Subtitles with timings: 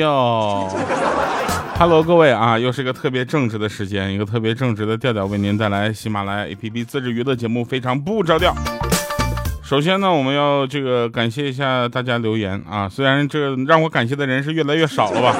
[0.00, 0.66] 调。
[1.78, 8.54] Hello，各位啊，又是一个特别正直的时间，一个特别正直的调调为您带来喜马拉雅 APP 自制娱乐节目，非常不着调。
[9.62, 15.36] 首先呢，我们要这个感谢一下大家留言啊，虽然这让我感谢的人是越来越少了吧，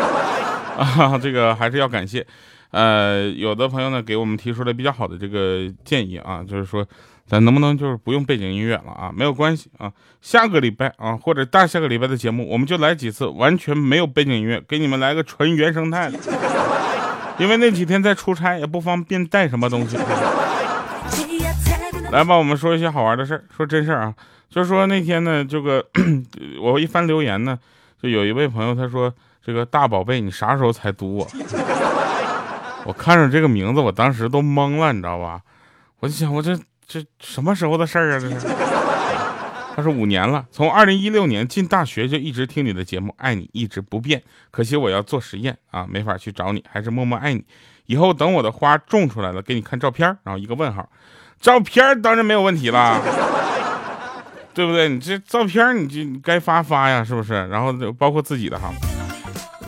[0.76, 2.26] 啊，这个还是要感谢。
[2.70, 6.86] 呃，有的朋友呢给我们提出了比较好的这个建议啊，就是说
[7.30, 9.12] 咱能不能就是不用背景音乐了啊？
[9.14, 16.18] 没有关系啊，下个礼拜啊或者大下个礼拜的节目，我们就来几次完全没有背景音乐，给你们来个纯原生态的。
[17.38, 19.96] 因为那几天在出差，也不方便带什么东西。
[22.10, 24.14] 来吧，我们说一些好玩的事儿，说真事儿啊，
[24.50, 25.86] 就是说那天呢，这个
[26.60, 27.56] 我一翻留言呢，
[28.02, 31.28] 就有一位朋友他说：“这个大宝贝，你啥时候才读我？”
[32.84, 35.40] 我看着这个名字，我当时都懵了，你知道吧？
[36.00, 36.58] 我就想，我这
[36.92, 38.18] 这什么时候的事儿啊？
[38.18, 38.48] 这是？
[39.76, 44.20] 他说五年了，从二零一六年进大学就一直听你的节目，爱你一直不变。
[44.50, 47.44] 可惜我要做实验啊，没法去找你，还是默默爱你。
[47.86, 50.90] 以后等我的花种出来了，给你看照片，然后一个问号。
[51.40, 53.00] 照片当然没有问题了，
[54.52, 54.88] 对不对？
[54.88, 57.46] 你这照片你就该发发呀，是不是？
[57.46, 58.72] 然后包括自己的哈。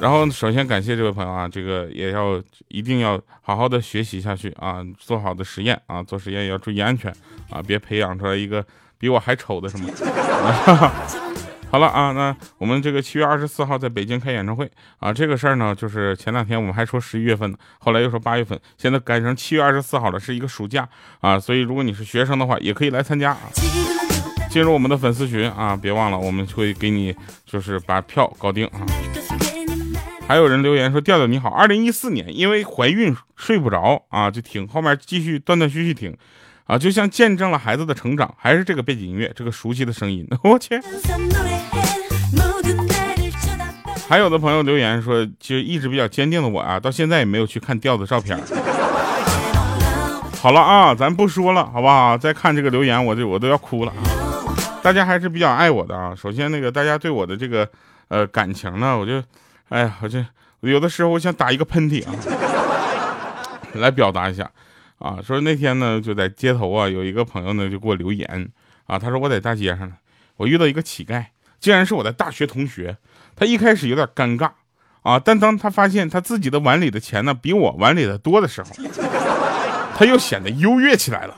[0.02, 7.08] 然后首先感谢这位朋友啊，这个也要一定要好好的学习下去啊，做好的实验啊，做实验也要注意安全
[7.48, 8.66] 啊，别培养出来一个
[8.98, 9.88] 比我还丑的什么。
[11.70, 20.88] 好了啊，那我们这个七月二十四号在北京开演唱会啊，这个事儿呢，就是前两天我们还说十一月份呢，后来又说八月份，现在改成七月二十四号了，是一个暑假
[21.20, 23.38] 啊，所以如果你是学生的话，也可以来参加啊。
[24.50, 27.14] 进入我们的粉丝群啊，别忘了我们会给你
[27.46, 28.80] 就是把票搞定啊。
[30.26, 36.16] 还有人留言说调调你好，二零一四年因为怀孕睡不着啊，就听后面继续断断续续听。
[36.64, 40.80] 啊，就像见证了孩子的成长，还是这个背景音乐，这个熟悉的声音， 我去。
[44.08, 48.38] 还有的朋友留言说，其实一直比较坚定的我啊，到现在也没有去看调的照片。
[50.40, 52.16] 好了啊，咱不说了，好不好？
[52.16, 54.00] 再看这个留言，我就我都要哭了啊！
[54.82, 56.14] 大家还是比较爱我的啊。
[56.14, 57.68] 首先那个大家对我的这个
[58.08, 59.22] 呃感情呢，我就
[59.72, 60.22] 哎呀，我这
[60.60, 62.12] 有的时候我想打一个喷嚏啊，
[63.74, 64.50] 来表达一下。
[64.98, 68.48] 啊，说那天呢，就在街头啊，有一个朋友呢，就给我留言
[68.86, 69.94] 啊，他说我在大街上呢，
[70.36, 71.24] 我遇到一个乞丐，
[71.58, 72.98] 竟然是我的大学同学。
[73.34, 74.50] 他一开始有点尴尬
[75.02, 78.68] 啊，但当他发现他自己的碗里的钱呢，比我碗里的多的时候，
[79.96, 81.34] 他又显得优越起来了。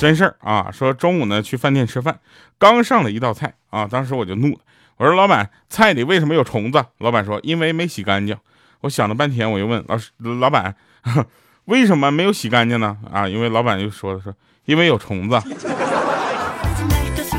[0.00, 2.20] 真事儿啊，说中午呢去饭店吃饭，
[2.58, 4.58] 刚上了一道菜啊，当时我就怒了。
[4.96, 6.82] 我说老板，菜里为什么有虫子？
[6.96, 8.34] 老板说因为没洗干净。
[8.80, 10.10] 我想了半天，我又问老师
[10.40, 10.74] 老板，
[11.66, 12.96] 为什么没有洗干净呢？
[13.12, 14.34] 啊，因为老板又说了说
[14.64, 15.38] 因为有虫子，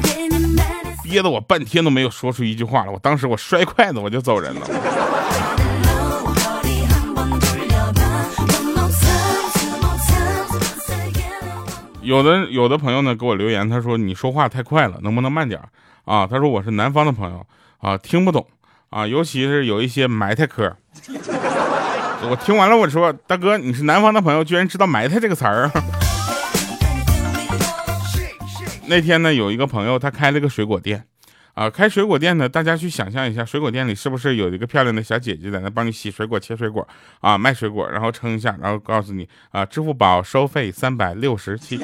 [1.03, 2.91] 憋得我半天都没有说出一句话来。
[2.91, 4.67] 我当时我摔筷子我就走人了。
[12.01, 15.61] 有的有的朋友呢给我留言，他说你说话太快了，能不能慢点？
[16.05, 17.45] 啊，他说我是南方的朋友
[17.77, 18.45] 啊，听不懂
[18.89, 20.75] 啊，尤其是有一些埋汰嗑。
[22.29, 25.71] 我听完了，我说大哥，你是南方的朋友，居然知道埋汰这个词儿。
[28.87, 31.05] 那天呢，有一个朋友他开了个水果店，
[31.53, 36.87] 啊，开水果店呢，大家去想象一下，水果店里是不是有一个漂亮的小姐姐在那帮你洗水果、切水果
[37.19, 41.79] 啊，卖水果，然后称一下，然后告诉你啊，支付宝收费三百六十七。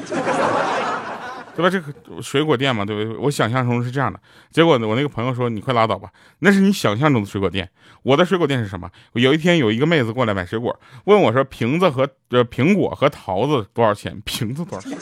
[1.58, 1.68] 对吧？
[1.68, 3.18] 这个水果店嘛，对不对？
[3.18, 4.20] 我想象中是这样的。
[4.48, 6.08] 结果呢，我那个朋友说：“你快拉倒吧，
[6.38, 7.68] 那是你想象中的水果店。
[8.04, 8.88] 我的水果店是什么？
[9.14, 14.20] 有一天有一个妹子过来买水果，问我说：瓶子和呃苹果和桃子多少钱？
[14.24, 14.96] 瓶子多少钱？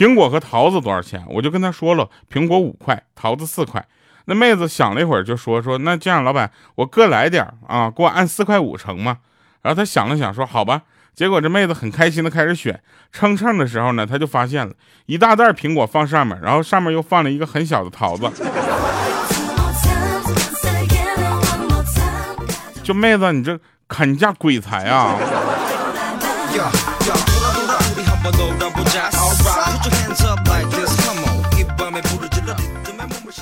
[0.00, 1.22] 苹果和桃子多少钱？
[1.28, 3.86] 我就跟他说了，苹果五块，桃子四块。
[4.24, 9.18] 那妹子想了一会儿，就说：说那这样，老板，我各来点啊，给我按四块五成吗？
[9.60, 12.80] 然后他想了想，说：好吧。”结果这妹子很开心的开始选，
[13.12, 14.72] 称称的时候呢，他就发现了
[15.04, 18.26] 一大袋苹果放上面，然后上面又放了一个很小的桃子。
[22.82, 25.18] 就妹子，你这砍价鬼才啊！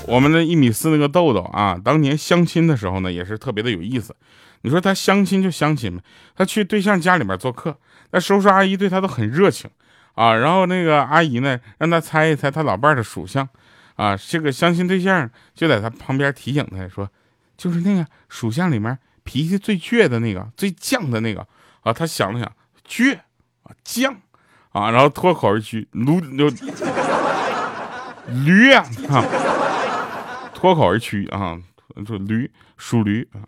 [0.09, 4.15] 我们的一米四那个豆豆啊，当年相亲的时候呢，也是特别的有意思。
[4.63, 6.03] 你说他相亲就相亲呗，
[6.35, 7.77] 他去对象家里面做客，
[8.11, 9.71] 那叔叔阿姨对他都很热情
[10.15, 10.35] 啊。
[10.35, 13.49] 然后那个阿姨呢，让他猜一猜他老伴的属相
[13.97, 14.17] 啊。
[14.17, 17.09] 这个相亲对象就在他旁边提醒他说，
[17.57, 21.47] 就是那个属相里面脾气最倔的那个，最犟的那个
[21.83, 21.93] 啊。
[21.93, 22.53] 他想了想，
[22.89, 23.17] 倔
[23.63, 24.13] 啊犟
[24.73, 26.49] 啊，然后脱口而出，驴就
[28.29, 28.85] 驴啊，
[30.61, 31.57] 脱口而出啊，
[32.05, 33.47] 说驴属驴啊。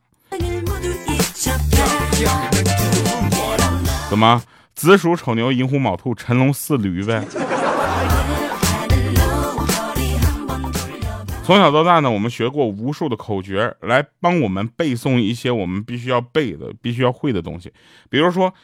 [4.09, 4.41] 怎么？
[4.77, 7.25] 子鼠丑牛寅虎卯兔辰龙巳驴呗。
[11.43, 17.73] 从小到大呢，我们学过无数的口诀，来帮我们背诵一些我们必须要背的、必须要会的东西。
[18.09, 18.55] 比如说，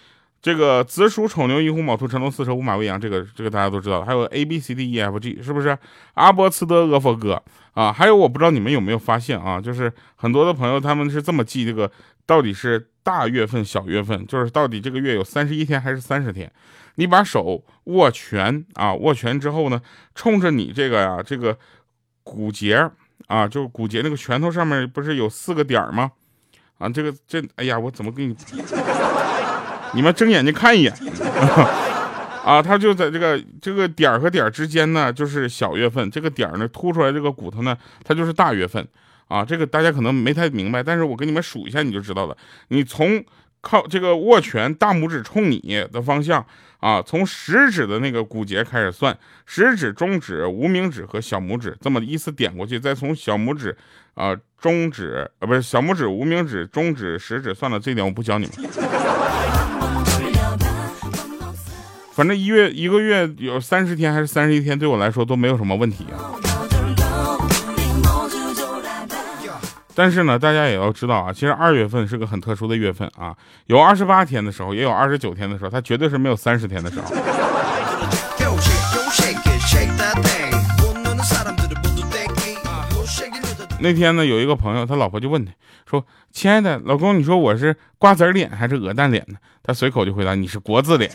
[0.40, 4.04] 这个子鼠丑牛寅虎卯兔辰龙巳蛇午马未羊，这个这个大家都知道。
[4.04, 5.76] 还有 A B C D E F G，是不是？
[6.14, 7.42] 阿波茨德阿佛哥
[7.72, 7.92] 啊？
[7.92, 9.60] 还有我不知道你们有没有发现啊？
[9.60, 11.90] 就是很多的朋友他们是这么记这个，
[12.24, 16.50] 到底是大月份、小月份，就是到底这个月有三十一天还是三十天？
[16.96, 19.80] 你把手握拳啊，握拳之后呢，
[20.14, 21.56] 冲着你这个呀，这个。
[22.28, 22.90] 骨节
[23.28, 26.10] 啊，就是骨节那个拳头上面不是有四个点吗？
[26.78, 28.34] 啊，这个这，哎呀，我怎么给你？
[29.94, 30.92] 你们睁眼睛看一眼
[32.44, 36.10] 啊，它就在这个这个点和点之间呢，就是小月份。
[36.10, 38.86] 这个点呢凸出来这个骨头呢，它就是大月份
[39.28, 39.44] 啊。
[39.44, 42.36] 这个大家可能没太明白，但是我给你们数一下，你就知道了。
[42.68, 43.24] 你从
[43.60, 46.44] 靠这个握拳，大拇指冲你的方向。
[46.78, 53.76] 啊，从食指的那个骨节开始算，食指、中指、无名指和小拇指这么依次点过去，再从小拇指、
[54.14, 58.54] 啊中指啊不是小拇指、无名指、中指、食指算了，这点我不教你们。
[62.16, 66.32] 反正一月一个月有三十天还是三十一天，对我来说都没有什么问题啊。
[69.94, 73.36] 但是呢，大家也要知道啊，其实二月份是个很特殊的月份啊，
[73.66, 77.14] 有二十八天的时候，也有二十九天的时候，它绝对是没有三十天的时候。
[83.78, 85.52] 那天呢，有一个朋友，他老婆就问他，
[85.84, 86.02] 说
[86.32, 91.10] ：“亲爱的老公，你说我是瓜子脸还是鹅蛋脸呢？”他随口就回答：“你是国字脸。”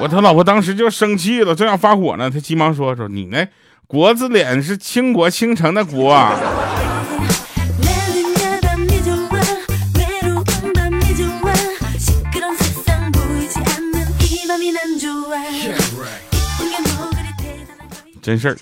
[0.00, 3.46] 我他老婆当时就生气了，正要发火呢，他急忙说：“说你那
[3.86, 6.14] 国字脸是倾国倾城的国。”
[18.20, 18.56] 真事儿。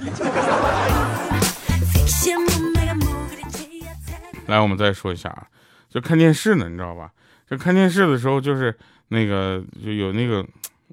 [4.46, 5.46] 来，我们再说一下啊，
[5.88, 7.11] 就看电视呢，你知道吧？
[7.49, 8.76] 就看电视的时候，就是
[9.08, 10.44] 那个就有那个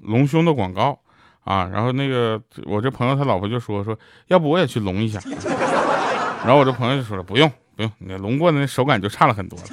[0.02, 0.98] 隆胸的广告
[1.44, 3.98] 啊，然后那个我这朋友他老婆就说说，
[4.28, 5.20] 要不我也去隆一下。
[6.44, 9.64] 然后我这朋友就说了，不用不用，你隆过的那手感就差了很多了。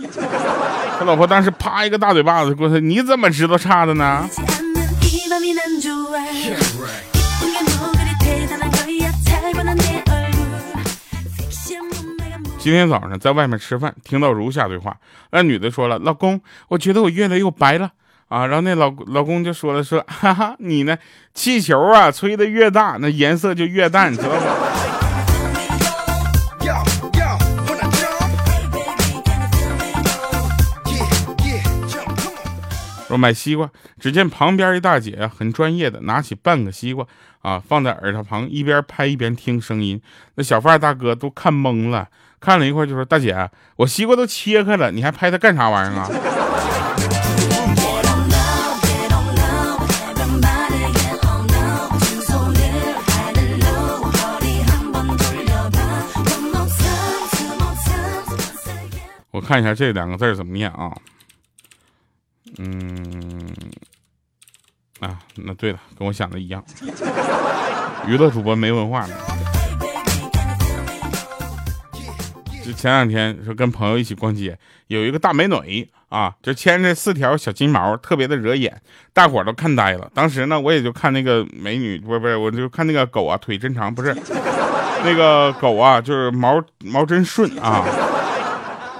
[0.99, 4.27] 他老婆当时啪一个大嘴巴子过去，你怎么知道差的呢？
[12.59, 14.97] 今天早上在外面吃饭，听到如下对话：
[15.31, 17.91] 那女的说了，老公，我觉得我越来越白了
[18.27, 18.47] 啊。
[18.47, 20.97] 然后那老老公就说了，说哈哈，你呢？
[21.33, 24.41] 气球啊，吹的越大，那颜色就越淡，知道吗？
[33.07, 33.69] 说买西瓜，
[34.01, 37.05] 只见旁边一大姐很专业的拿起半个西瓜
[37.41, 40.01] 啊，放在耳朵旁，一边拍一边听声音。
[40.35, 42.09] 那小贩大哥都看懵了，
[42.41, 46.09] 看了一会儿就说：“大姐，我西瓜都切开了，你还拍它干啥玩意儿啊？”
[59.47, 60.91] 看一下这两个字怎么念啊？
[62.57, 63.49] 嗯，
[64.99, 66.61] 啊，那对了，跟我想的一样。
[68.05, 69.15] 娱乐主播没文化呢。
[72.61, 78.81] 就前两天说跟朋友一起逛街，有一个大美女啊，就牵着四条小金毛，特别的惹眼，
[79.13, 80.11] 大伙都看呆了。
[80.13, 84.13] 当时呢，我也就看那个美女，不是不是，我就看那个狗啊，腿真长，不是
[85.05, 87.85] 那个狗啊，就是毛毛真顺啊，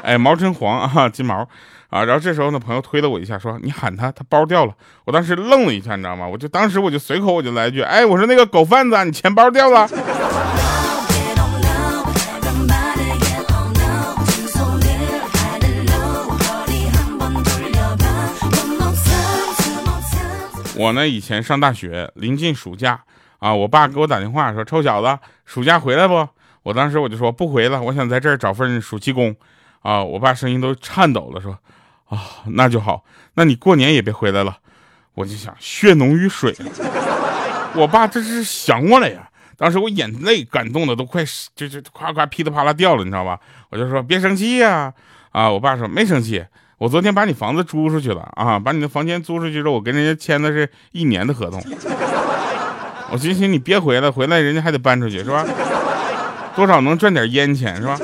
[0.07, 1.45] 哎，毛真黄啊，金毛。
[1.89, 4.73] 啊，然后这时候呢，朋友推了我一下，说：“你喊他，他包掉了。”
[5.03, 6.25] 我当时愣了一下，你知道吗？
[6.25, 9.85] 我就当时我就随口我就来一句：“哎，我说那个狗贩子，你钱包掉了。
[20.75, 23.01] ”我呢，以前上大学临近暑假
[23.39, 26.25] 啊，我爸给我打电话说：“臭小子，暑假回来不？”
[26.63, 29.35] 我当时我就说：“不回了，我想在这儿找份暑期工。”
[29.81, 31.57] 啊，我爸声音都颤抖了，说。
[32.10, 33.03] 啊，那就好。
[33.34, 34.57] 那你过年也别回来了。
[35.13, 36.55] 我就想血浓于水。
[37.74, 39.29] 我爸这是想我了呀。
[39.57, 41.22] 当时我眼泪感动的都快
[41.53, 43.38] 就就夸夸噼里啪啦掉了，你知道吧？
[43.69, 44.93] 我就说别生气呀。
[45.31, 46.46] 啊，我爸说没生气。
[46.77, 51.62] 我昨天把你房子租出去了啊，把你的房间租出去之后，我跟人家签的是一年的合同。
[53.12, 55.46] 我心寻你别回来，回来人家还得搬出去，是吧？
[56.55, 58.00] 多少能赚点烟钱，是吧？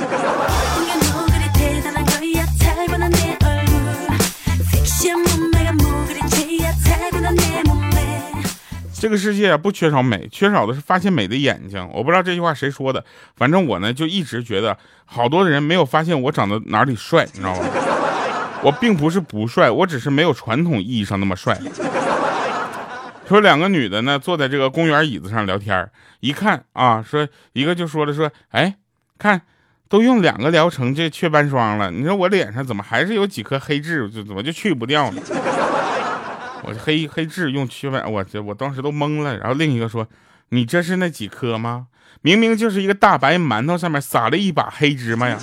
[9.03, 11.85] 这个世界，不缺少美，缺少的是发现美的眼睛。
[11.91, 13.03] 我不知道这句话谁说的，
[13.35, 17.67] 反正我呢就一直觉得，好多人没有发现我长得哪里帅，你知道吗？
[18.63, 21.59] 我并不是不帅，我只是没有传统意义上那么帅。
[23.27, 25.91] 说两个女的呢，坐在这个公园椅子上聊天
[26.21, 28.77] 一看啊，说一个就说了说，哎，
[29.19, 29.41] 看
[29.89, 35.21] 都用两个疗程这雀斑霜了，你说我脸上怎么还是有几颗黑痣，就怎么就去不掉呢？
[36.65, 39.37] 我黑黑痣用祛斑，我这我当时都懵了。
[39.37, 40.07] 然后另一个说
[40.49, 41.87] ：“你这是那几颗吗？
[42.21, 45.37] 明明就是一个大白馒头，上面撒了一把黑芝麻呀！”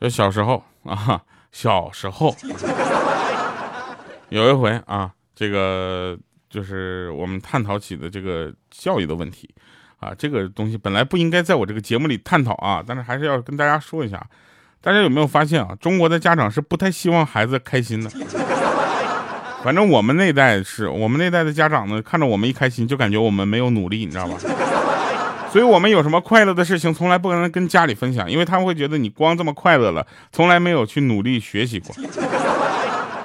[0.00, 1.22] 就小时候啊，
[1.52, 2.34] 小时候
[4.30, 6.18] 有一回啊，这个。
[6.52, 9.48] 就是我们探讨起的这个教育的问题，
[9.98, 14.22] 啊，这个东西本来不应该在我这个节目里探讨啊，但是还是要跟大家说一下。
[14.82, 15.74] 大家有没有发现啊？
[15.80, 18.10] 中国的家长是不太希望孩子开心的。
[19.64, 24.36] 反正我们那代是我们那代的家长呢，看着我们一开心，就感觉我们没有努力，你知道吧？
[25.52, 31.94] 所以我们有什么快乐的事情，从来不可能跟家里分享，因为他们会觉得你光这么快乐了，从来没有去努力学习过。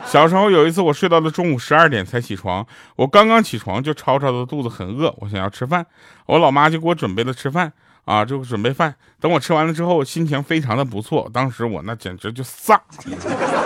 [0.08, 2.66] 小时候有一次，我睡到了中午十二点才起床。
[2.96, 5.86] 我刚刚起床就吵吵的肚子很饿，我想要吃饭。
[6.26, 7.72] 我老妈就给我准备了吃饭
[8.06, 8.96] 啊，就准备饭。
[9.20, 11.30] 等我吃完了之后，心情非常的不错。
[11.34, 12.80] 当时我那简直就飒，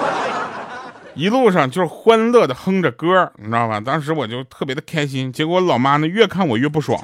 [1.13, 3.79] 一路上就是欢乐的哼着歌，你知道吧？
[3.79, 5.31] 当时我就特别的开心。
[5.31, 6.99] 结果老妈呢，越看我越不爽。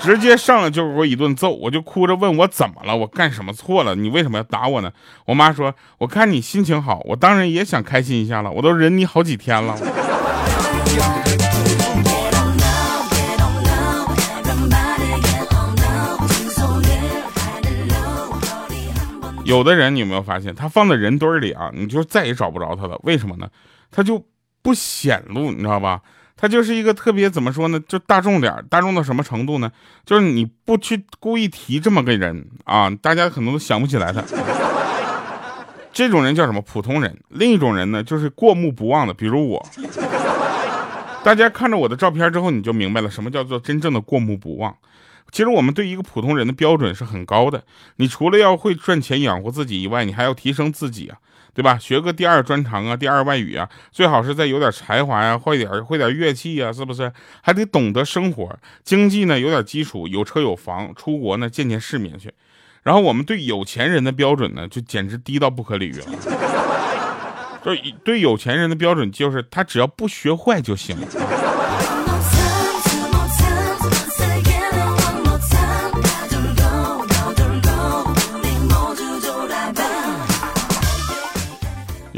[0.00, 3.94] 直接上来就给我一顿揍，我就哭着问我怎么了，我干什么错了？
[3.94, 4.92] 你为什么要打我呢？
[5.24, 9.76] 我妈说，我看你心情好，我当然也想开心一下了，我都忍你好几天了。
[19.44, 23.48] 有的人你有没有发现，他放在人堆里啊，你就再也找不着他了，为什么呢？
[23.90, 24.24] 他就
[24.62, 26.00] 不显露，你知道吧？
[26.36, 27.80] 他就是一个特别怎么说呢？
[27.88, 29.72] 就大众点大众到什么程度呢？
[30.04, 34.22] 就是你不去故意提这么个人啊，大家可能都想不起来他。
[35.92, 36.60] 这种人叫什么？
[36.60, 37.18] 普通人。
[37.30, 39.66] 另一种人呢，就是过目不忘的，比如我。
[41.24, 44.76] 大家看着我的照片之后，你就明白了什么叫做真正的过目不忘。
[45.32, 47.64] 其实我们对一个普通人的标准是很高的。
[47.96, 51.16] 你除了要会赚钱养活自己以外，你还要提升自己啊。
[51.56, 51.78] 对吧？
[51.78, 57.10] 学个第二专长啊，第二外语啊，最好是再有点才华呀，会点会点乐器呀，是不是？
[57.40, 62.30] 还得懂得生活，经济呢有点基础，有车有房，出国呢见见世面去。
[62.82, 66.06] 然后我们对有钱人的标准呢，就简直低到不可理喻了。
[67.64, 70.94] 就对有钱人的标准就是他只要不学坏就行。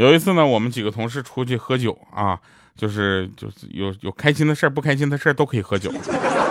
[0.04, 2.38] 有一次呢，我们几个同事出去喝酒啊，
[2.76, 5.92] 就是就是有有开心的事儿，不开心的事儿都可以喝酒。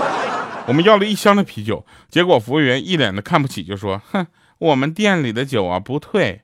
[0.68, 4.27] 我们要了一箱的啤酒，结果服务员一脸的看不起，就说：“哼，
[4.58, 6.42] 我们店里的酒啊不退。”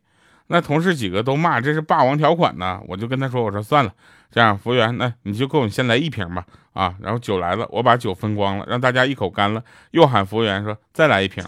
[0.48, 2.80] 那同事几个都骂这是霸王条款呢。
[2.88, 3.92] 我就跟他说：“我说算了，
[4.32, 11.44] 这样服务员，那你就给我们先来一瓶吧。”啊，然后酒来了，我把酒分光了，让大家一口干了，又喊服务员说：“再来一瓶。”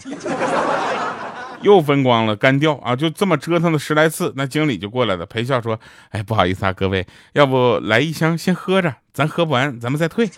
[1.66, 2.96] 又分光了，干掉啊！
[2.96, 5.80] 就这么折腾了十来次，那经理就过来了，陪笑说
[6.12, 10.30] ：“哎，不好意思啊，各位，要不来一箱先喝着，咱喝不完咱们再退。”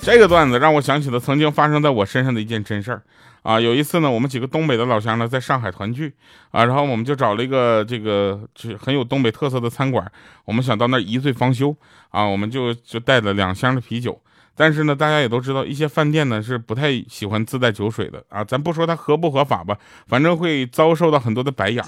[0.00, 3.02] 这个段子让我想起了曾经发生在我身上的一件真事儿
[3.42, 3.60] 啊！
[3.60, 6.14] 有一次呢，我们几个东北的老乡呢在上海团聚
[6.50, 10.10] 啊，然后我们就找了一个这个就很有东北特色的餐馆，
[10.46, 11.76] 我们想到那儿一醉方休
[12.08, 14.18] 啊，我们就就带了两箱的啤酒。
[14.62, 18.44] 但是呢，大家也都知道，一些饭店呢是不太喜欢自带酒水的啊。
[18.44, 19.76] 咱不说它合不合法吧，
[20.06, 21.84] 反正会遭受到很多的白眼。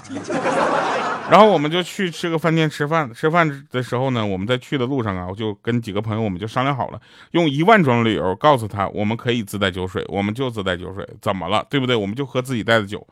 [1.31, 6.99] 然后我们就去吃个饭店吃饭，吃饭的时候呢，我们在去的路上啊，我就跟几个朋友，我们就商量好了，
[7.31, 11.65] 用一万种理由告诉他，我们可以自带酒水，我们就自带酒水，怎么了？
[11.69, 11.95] 对不对？
[11.95, 13.07] 我们就喝自己带的酒。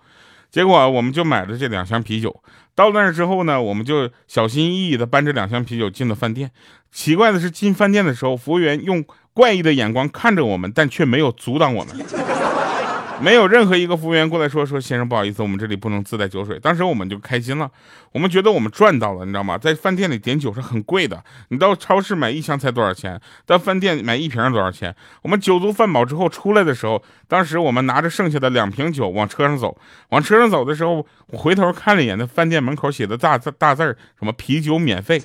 [0.51, 2.43] 结果我们就买了这两箱啤酒，
[2.75, 6.51] 到那儿之后呢，我们就小心翼翼地搬着两箱啤酒进了饭店。
[6.91, 9.03] 奇怪的是，进饭店的时候，服务员用
[9.33, 11.95] 怪异的眼光看着我们，但却没有阻挡我们。
[13.21, 16.59] 没有任何一个服务员过来说说先生不好意思，我们这里不能自带酒水。
[16.59, 17.71] 当时我们就开心了，
[18.11, 19.57] 我们觉得我们赚到了，你知道吗？
[19.57, 23.17] 在饭店里点酒是很贵的，你到超市买一箱才多少钱？
[23.45, 24.93] 到饭店买一瓶多少钱？
[25.21, 29.77] 我们酒足饭饱之后出来的时候，当时我们拿着剩下的两瓶酒往车上走，
[30.09, 35.21] 往车上走的时候，我回头看了一眼那饭店门口写的大字大字什么啤酒免费。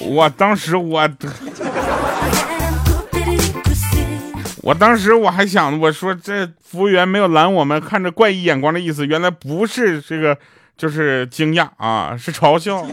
[0.00, 1.08] 我当时我，
[4.62, 10.36] 我当时我还想，我说这服务员没有拦我们，看着怪异眼光的意思，原来不是这个，
[10.76, 12.86] 就是惊讶啊，是嘲笑。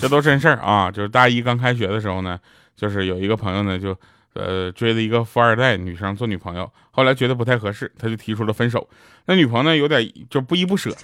[0.00, 0.90] 这都真事儿啊！
[0.90, 2.38] 就是大一刚开学的时候呢，
[2.76, 3.96] 就是有一个朋友呢就。
[4.34, 8.88] 呃，追了一个富二代女生做女朋友，后来觉得不太合适，他就提出了分手。
[9.26, 10.94] 那女朋友呢，有点就不依不舍，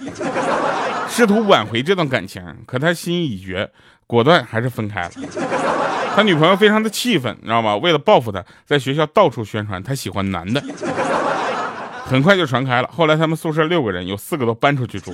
[1.09, 3.71] 试图挽回这段感情，可他心意已决，
[4.05, 5.11] 果断还是分开了。
[6.13, 7.75] 他女朋友非常的气愤，你知道吗？
[7.77, 10.61] 为了报复他，在学校到处宣传他喜欢男的，
[12.03, 12.89] 很快就传开了。
[12.93, 15.13] 后来他们宿舍六个人，有四个都搬出去住。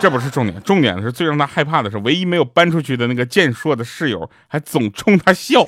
[0.00, 5.64] 这不是重点，重点是最让他害怕的是，唯一没有搬出去的那个健硕的室友，还总冲他笑。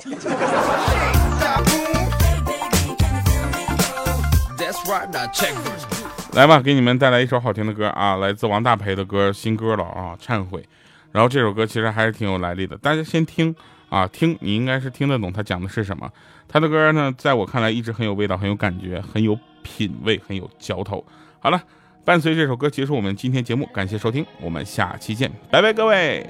[6.33, 10.63] 来吧，给你们带来一首好听的歌啊，来自王大培的歌，新歌了啊，忏悔。
[11.11, 13.53] 然后这首歌其实还是挺有来历的，大家先听
[13.89, 16.09] 啊，听你应该是听得懂他讲的是什么。
[16.47, 21.05] 他的歌呢，在我看来一直很有味道，很有感觉，很有品味，很有嚼头。
[21.39, 21.61] 好了，
[22.05, 26.25] 伴随这首歌结束我们今天节目，感谢收听，我们下期见，拜拜，各位。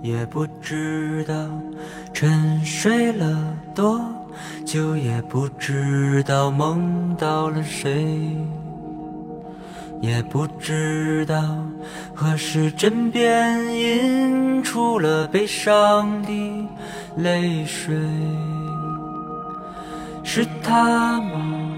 [0.00, 1.34] 也不知道
[2.14, 4.00] 沉睡了多。
[4.64, 8.36] 就也不知道梦到了谁，
[10.00, 11.42] 也不知道
[12.14, 16.68] 何时枕边映出了悲伤的
[17.16, 17.96] 泪水。
[20.22, 21.74] 是他吗？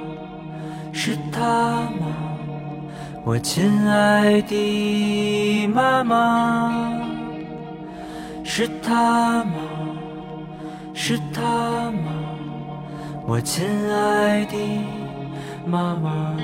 [0.92, 1.40] 是他
[2.00, 2.06] 吗？
[3.24, 6.98] 我亲爱的妈妈。
[8.42, 9.52] 是他吗？
[10.92, 11.42] 是他
[11.92, 12.29] 吗？
[13.30, 14.56] 我亲爱的
[15.64, 16.34] 妈妈。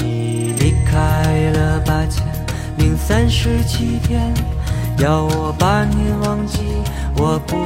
[0.00, 2.24] 你离开了八千
[2.78, 4.53] 零三十七天。
[4.98, 6.60] 要我把你忘记，
[7.16, 7.56] 我不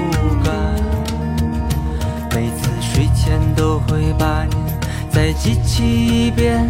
[0.42, 0.52] 敢。
[2.34, 4.54] 每次睡前都会把你
[5.10, 5.84] 再记起
[6.26, 6.66] 一遍。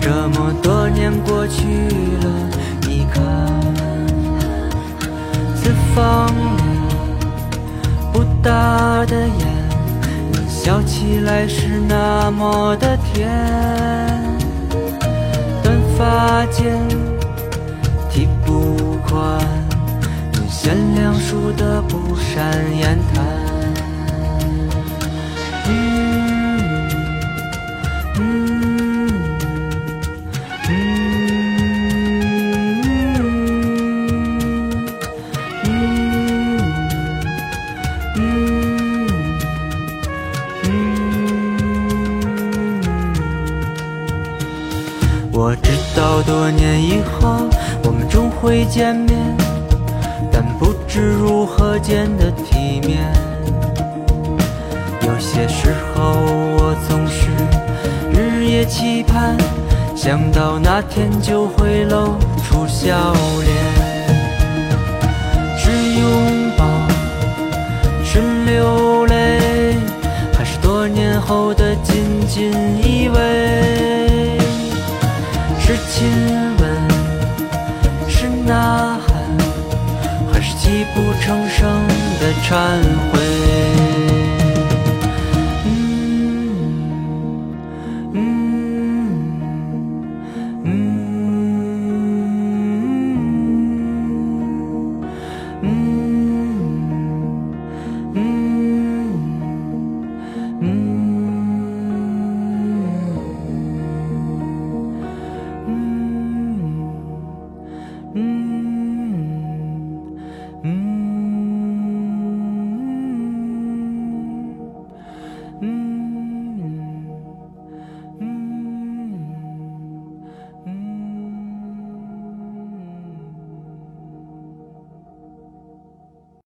[0.00, 1.64] 这么多年过去
[2.22, 2.30] 了，
[2.82, 3.22] 你看，
[5.54, 6.32] 四方
[8.12, 9.46] 不大的眼，
[10.32, 13.28] 你笑起来是那么的甜。
[15.62, 16.78] 短发间
[18.08, 19.57] 剃不宽。
[20.68, 23.24] 原谅树的不善言谈。
[25.66, 25.70] 嗯
[28.18, 28.20] 嗯
[30.68, 30.70] 嗯
[35.64, 35.72] 嗯
[38.14, 38.20] 嗯
[40.64, 40.68] 嗯
[45.32, 47.48] 我知道多年以后，
[47.84, 49.37] 我们终会见面。
[50.98, 53.08] 是如何见的体面？
[55.02, 56.02] 有些时候
[56.58, 57.30] 我总是
[58.10, 59.36] 日夜期盼，
[59.94, 63.12] 想到那天就会露出笑
[63.44, 63.54] 脸。
[65.56, 66.64] 是拥抱，
[68.04, 69.76] 是流泪，
[70.36, 72.50] 还是多年后的紧紧
[72.82, 73.97] 依偎？
[82.48, 82.82] 忏
[83.12, 83.77] 悔。